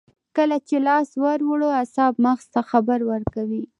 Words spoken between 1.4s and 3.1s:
وړو اعصاب مغز ته خبر